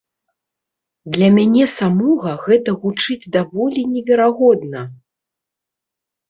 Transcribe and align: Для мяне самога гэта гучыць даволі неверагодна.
Для 1.17 1.27
мяне 1.35 1.65
самога 1.79 2.31
гэта 2.45 2.69
гучыць 2.87 3.29
даволі 3.37 3.85
неверагодна. 3.93 4.81